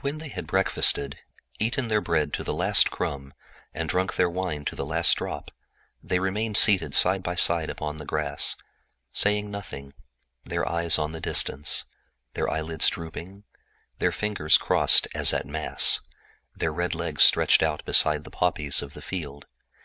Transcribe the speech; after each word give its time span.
When 0.00 0.18
they 0.18 0.26
had 0.30 0.48
breakfasted, 0.48 1.20
eaten 1.60 1.86
their 1.86 2.00
bread 2.00 2.32
to 2.32 2.42
the 2.42 2.52
last 2.52 2.90
crumb, 2.90 3.32
and 3.72 3.88
drunk 3.88 4.16
their 4.16 4.28
wine 4.28 4.64
to 4.64 4.74
the 4.74 4.84
last 4.84 5.14
drop, 5.16 5.52
they 6.02 6.18
remained 6.18 6.56
seated 6.56 6.92
side 6.92 7.22
by 7.22 7.36
side 7.36 7.70
upon 7.70 7.98
the 7.98 8.04
grass, 8.04 8.56
saying 9.12 9.48
nothing, 9.48 9.94
their 10.42 10.68
eyes 10.68 10.98
on 10.98 11.12
the 11.12 11.20
distance, 11.20 11.84
their 12.34 12.50
eyelids 12.50 12.88
drooping, 12.88 13.44
their 14.00 14.10
fingers 14.10 14.58
crossed 14.58 15.06
as 15.14 15.32
at 15.32 15.46
mass, 15.46 16.00
their 16.52 16.72
red 16.72 16.92
legs 16.92 17.22
stretched 17.22 17.62
out 17.62 17.84
beside 17.84 18.24
the 18.24 18.30
poppies 18.32 18.82
of 18.82 18.92
the 18.94 19.00
field. 19.02 19.46